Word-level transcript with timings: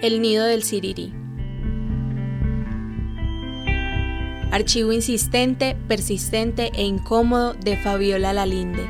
El 0.00 0.22
nido 0.22 0.44
del 0.44 0.62
Siriri. 0.62 1.12
Archivo 4.52 4.92
insistente, 4.92 5.76
persistente 5.88 6.70
e 6.72 6.84
incómodo 6.84 7.54
de 7.54 7.76
Fabiola 7.78 8.32
Lalinde. 8.32 8.86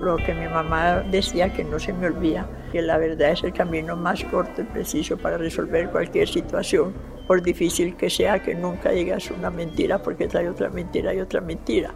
Lo 0.00 0.16
que 0.16 0.32
mi 0.32 0.48
mamá 0.48 1.00
decía 1.10 1.52
que 1.52 1.64
no 1.64 1.78
se 1.78 1.92
me 1.92 2.06
olvida, 2.06 2.48
que 2.72 2.80
la 2.80 2.96
verdad 2.96 3.32
es 3.32 3.44
el 3.44 3.52
camino 3.52 3.94
más 3.94 4.24
corto 4.24 4.62
y 4.62 4.64
preciso 4.64 5.18
para 5.18 5.36
resolver 5.36 5.90
cualquier 5.90 6.28
situación, 6.28 6.94
por 7.26 7.42
difícil 7.42 7.94
que 7.96 8.08
sea, 8.08 8.42
que 8.42 8.54
nunca 8.54 8.90
digas 8.90 9.30
una 9.30 9.50
mentira 9.50 10.02
porque 10.02 10.28
trae 10.28 10.48
otra 10.48 10.70
mentira 10.70 11.12
y 11.12 11.20
otra 11.20 11.42
mentira. 11.42 11.94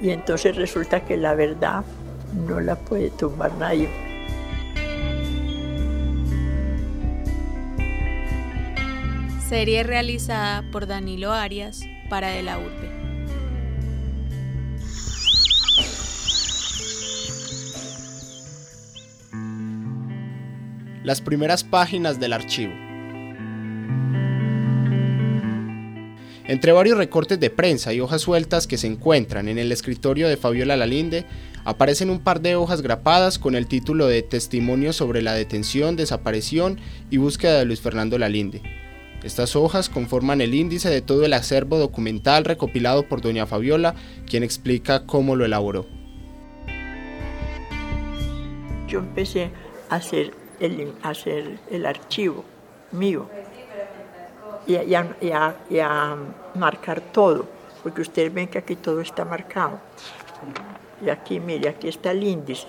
Y 0.00 0.08
entonces 0.08 0.56
resulta 0.56 1.04
que 1.04 1.18
la 1.18 1.34
verdad 1.34 1.84
no 2.34 2.60
la 2.60 2.76
puede 2.76 3.10
tumbar 3.10 3.52
nadie. 3.54 3.88
Serie 9.48 9.82
realizada 9.82 10.62
por 10.70 10.86
Danilo 10.86 11.32
Arias 11.32 11.80
para 12.10 12.28
De 12.28 12.42
la 12.42 12.58
Urbe. 12.58 12.98
Las 21.02 21.22
primeras 21.22 21.64
páginas 21.64 22.20
del 22.20 22.34
archivo. 22.34 22.87
Entre 26.48 26.72
varios 26.72 26.98
recortes 26.98 27.38
de 27.38 27.50
prensa 27.50 27.92
y 27.92 28.00
hojas 28.00 28.22
sueltas 28.22 28.66
que 28.66 28.78
se 28.78 28.88
encuentran 28.88 29.48
en 29.48 29.58
el 29.58 29.70
escritorio 29.70 30.28
de 30.28 30.36
Fabiola 30.36 30.76
Lalinde, 30.76 31.26
aparecen 31.64 32.10
un 32.10 32.18
par 32.18 32.40
de 32.40 32.56
hojas 32.56 32.82
grapadas 32.82 33.38
con 33.38 33.54
el 33.54 33.68
título 33.68 34.06
de 34.06 34.22
Testimonio 34.22 34.92
sobre 34.92 35.22
la 35.22 35.34
detención, 35.34 35.94
desaparición 35.94 36.80
y 37.10 37.18
búsqueda 37.18 37.58
de 37.58 37.66
Luis 37.66 37.80
Fernando 37.80 38.18
Lalinde 38.18 38.62
estas 39.22 39.56
hojas 39.56 39.88
conforman 39.88 40.40
el 40.40 40.54
índice 40.54 40.88
de 40.90 41.02
todo 41.02 41.24
el 41.24 41.32
acervo 41.32 41.76
documental 41.78 42.44
recopilado 42.44 43.02
por 43.08 43.20
doña 43.20 43.46
Fabiola, 43.46 43.94
quien 44.26 44.42
explica 44.44 45.06
cómo 45.06 45.34
lo 45.34 45.44
elaboró. 45.44 45.86
Yo 48.86 49.00
empecé 49.00 49.50
a 49.90 49.96
hacer 49.96 50.32
el, 50.60 50.92
hacer 51.02 51.58
el 51.70 51.84
archivo 51.84 52.44
mío 52.92 53.28
y, 54.68 55.32
a, 55.32 56.16
marcar 56.54 57.00
todo, 57.00 57.46
porque 57.82 58.02
ustedes 58.02 58.32
ven 58.32 58.46
que 58.48 58.58
aquí 58.58 58.76
todo 58.76 59.00
está 59.00 59.24
marcado. 59.24 59.80
Y 61.04 61.10
aquí, 61.10 61.40
mire, 61.40 61.70
aquí 61.70 61.88
está 61.88 62.10
el 62.10 62.22
índice. 62.22 62.68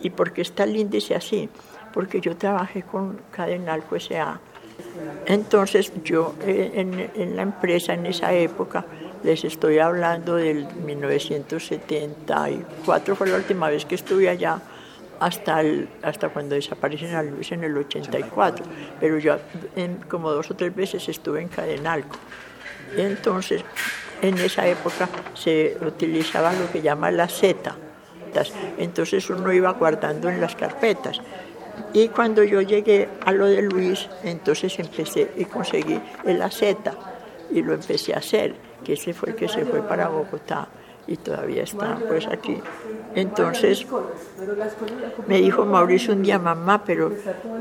¿Y 0.00 0.10
por 0.10 0.32
qué 0.32 0.42
está 0.42 0.64
el 0.64 0.76
índice 0.76 1.14
así? 1.14 1.48
Porque 1.94 2.20
yo 2.20 2.36
trabajé 2.36 2.82
con 2.82 3.18
Cadenalco 3.30 3.96
S.A. 3.96 4.38
Entonces 5.26 5.92
yo 6.04 6.34
eh, 6.46 6.72
en, 6.74 7.36
la 7.36 7.42
empresa 7.42 7.94
en 7.94 8.06
esa 8.06 8.32
época, 8.32 8.84
les 9.24 9.42
estoy 9.44 9.78
hablando 9.78 10.36
del 10.36 10.68
1974, 10.84 13.16
fue 13.16 13.28
la 13.28 13.36
última 13.36 13.68
vez 13.68 13.84
que 13.84 13.96
estuve 13.96 14.28
allá, 14.28 14.60
hasta, 15.20 15.62
hasta 16.02 16.28
cuando 16.28 16.54
desaparecen 16.54 17.14
a 17.14 17.22
Luis 17.22 17.50
en 17.52 17.64
el 17.64 17.76
84, 17.76 18.64
pero 19.00 19.18
yo 19.18 19.36
como 20.08 20.30
dos 20.30 20.50
o 20.50 20.54
tres 20.54 20.74
veces 20.74 21.08
estuve 21.08 21.42
en 21.42 21.48
Cadenalco. 21.48 22.16
Entonces, 22.96 23.62
en 24.22 24.38
esa 24.38 24.66
época 24.66 25.08
se 25.34 25.76
utilizaba 25.80 26.52
lo 26.52 26.70
que 26.70 26.80
llama 26.80 27.10
la 27.10 27.28
Z, 27.28 27.74
entonces 28.78 29.28
uno 29.30 29.52
iba 29.52 29.72
guardando 29.72 30.28
en 30.28 30.40
las 30.40 30.54
carpetas. 30.54 31.20
Y 31.92 32.08
cuando 32.08 32.42
yo 32.42 32.60
llegué 32.60 33.08
a 33.24 33.32
lo 33.32 33.46
de 33.46 33.62
Luis, 33.62 34.08
entonces 34.24 34.78
empecé 34.78 35.30
y 35.36 35.44
conseguí 35.44 36.00
el 36.24 36.42
aceta 36.42 36.94
y 37.50 37.62
lo 37.62 37.72
empecé 37.72 38.14
a 38.14 38.18
hacer, 38.18 38.54
que 38.84 38.94
ese 38.94 39.14
fue 39.14 39.30
el 39.30 39.36
que 39.36 39.48
se 39.48 39.64
fue 39.64 39.80
para 39.82 40.08
Bogotá 40.08 40.68
y 41.08 41.16
todavía 41.16 41.62
está 41.64 41.98
pues 42.06 42.26
aquí. 42.26 42.58
Entonces 43.14 43.86
me 45.26 45.40
dijo 45.40 45.64
Mauricio 45.64 46.12
un 46.12 46.22
día, 46.22 46.38
mamá, 46.38 46.84
pero, 46.84 47.10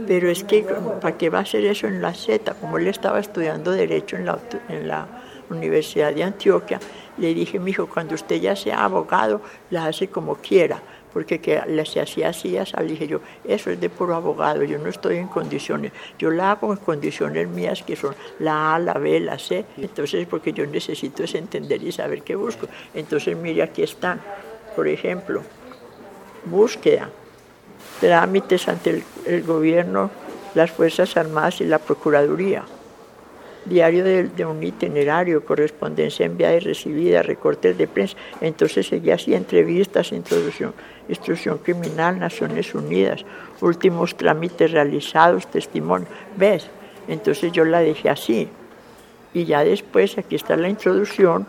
pero 0.05 0.29
es 0.29 0.43
que 0.43 0.63
¿para 1.01 1.17
qué 1.17 1.29
va 1.29 1.39
a 1.39 1.41
hacer 1.41 1.65
eso 1.65 1.87
en 1.87 2.01
la 2.01 2.13
Z? 2.13 2.53
Como 2.55 2.77
él 2.77 2.87
estaba 2.87 3.19
estudiando 3.19 3.71
Derecho 3.71 4.17
en 4.17 4.25
la, 4.25 4.37
en 4.67 4.87
la 4.87 5.07
Universidad 5.49 6.13
de 6.13 6.23
Antioquia, 6.23 6.79
le 7.17 7.33
dije, 7.33 7.57
mi 7.57 7.71
hijo, 7.71 7.87
cuando 7.87 8.15
usted 8.15 8.35
ya 8.35 8.55
sea 8.55 8.83
abogado, 8.83 9.41
la 9.71 9.87
hace 9.87 10.09
como 10.09 10.35
quiera 10.35 10.81
porque 11.17 11.41
que 11.41 11.59
se 11.83 11.99
hacía 11.99 12.29
así, 12.29 12.51
le 12.51 12.83
dije 12.85 13.07
yo, 13.07 13.21
eso 13.43 13.71
es 13.71 13.81
de 13.81 13.89
puro 13.89 14.13
abogado, 14.13 14.61
yo 14.61 14.77
no 14.77 14.87
estoy 14.87 15.17
en 15.17 15.27
condiciones, 15.27 15.91
yo 16.19 16.29
la 16.29 16.51
hago 16.51 16.71
en 16.71 16.77
condiciones 16.77 17.47
mías 17.47 17.81
que 17.81 17.95
son 17.95 18.13
la 18.37 18.75
A, 18.75 18.77
la 18.77 18.93
B, 18.93 19.19
la 19.19 19.39
C, 19.39 19.65
entonces 19.77 20.27
porque 20.27 20.53
yo 20.53 20.67
necesito 20.67 21.23
es 21.23 21.33
entender 21.33 21.81
y 21.81 21.91
saber 21.91 22.21
qué 22.21 22.35
busco. 22.35 22.67
Entonces 22.93 23.35
mire, 23.35 23.63
aquí 23.63 23.81
están, 23.81 24.21
por 24.75 24.87
ejemplo, 24.87 25.41
búsqueda, 26.45 27.09
trámites 27.99 28.67
ante 28.67 29.03
el 29.25 29.41
gobierno, 29.41 30.11
las 30.53 30.69
Fuerzas 30.69 31.17
Armadas 31.17 31.61
y 31.61 31.65
la 31.65 31.79
Procuraduría 31.79 32.63
diario 33.69 34.03
de, 34.03 34.45
un 34.45 34.63
itinerario, 34.63 35.45
correspondencia 35.45 36.25
enviada 36.25 36.55
y 36.55 36.59
recibida, 36.59 37.21
recortes 37.21 37.77
de 37.77 37.87
prensa. 37.87 38.17
Entonces 38.41 38.87
seguía 38.87 39.15
así, 39.15 39.33
entrevistas, 39.33 40.11
introducción, 40.11 40.73
instrucción 41.09 41.57
criminal, 41.59 42.19
Naciones 42.19 42.73
Unidas, 42.73 43.25
últimos 43.61 44.15
trámites 44.15 44.71
realizados, 44.71 45.47
testimonio. 45.47 46.07
¿Ves? 46.35 46.67
Entonces 47.07 47.51
yo 47.51 47.65
la 47.65 47.79
dejé 47.79 48.09
así. 48.09 48.49
Y 49.33 49.45
ya 49.45 49.63
después, 49.63 50.17
aquí 50.17 50.35
está 50.35 50.55
la 50.55 50.69
introducción, 50.69 51.45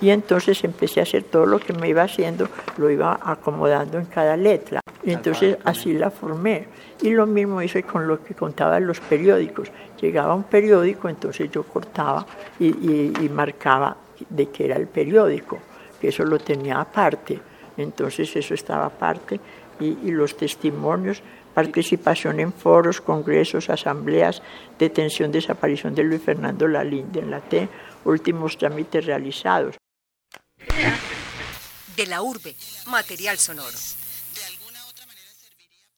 y 0.00 0.10
entonces 0.10 0.62
empecé 0.64 1.00
a 1.00 1.04
hacer 1.04 1.22
todo 1.22 1.46
lo 1.46 1.58
que 1.58 1.72
me 1.72 1.88
iba 1.88 2.02
haciendo, 2.02 2.48
lo 2.76 2.90
iba 2.90 3.18
acomodando 3.22 3.98
en 3.98 4.06
cada 4.06 4.36
letra. 4.36 4.80
Y 5.06 5.12
entonces 5.12 5.56
así 5.62 5.92
la 5.94 6.10
formé. 6.10 6.66
Y 7.00 7.10
lo 7.10 7.26
mismo 7.26 7.62
hice 7.62 7.84
con 7.84 8.08
lo 8.08 8.24
que 8.24 8.34
contaba 8.34 8.76
en 8.76 8.88
los 8.88 8.98
periódicos. 8.98 9.70
Llegaba 10.00 10.34
un 10.34 10.42
periódico, 10.42 11.08
entonces 11.08 11.48
yo 11.48 11.62
cortaba 11.62 12.26
y, 12.58 13.28
marcaba 13.30 13.96
de 14.28 14.48
qué 14.48 14.64
era 14.64 14.76
el 14.76 14.88
periódico, 14.88 15.60
que 16.00 16.08
eso 16.08 16.24
lo 16.24 16.40
tenía 16.40 16.80
aparte. 16.80 17.40
Entonces 17.76 18.34
eso 18.34 18.52
estaba 18.52 18.86
aparte. 18.86 19.38
Y, 19.78 20.10
los 20.10 20.36
testimonios, 20.36 21.22
participación 21.54 22.40
en 22.40 22.52
foros, 22.52 23.00
congresos, 23.00 23.70
asambleas, 23.70 24.42
detención, 24.76 25.30
desaparición 25.30 25.94
de 25.94 26.02
Luis 26.02 26.22
Fernando 26.22 26.66
Lalinde 26.66 27.20
en 27.20 27.30
la 27.30 27.40
T, 27.40 27.68
últimos 28.04 28.58
trámites 28.58 29.06
realizados. 29.06 29.76
De 31.94 32.06
la 32.06 32.22
urbe, 32.22 32.56
material 32.88 33.38
sonoro. 33.38 33.78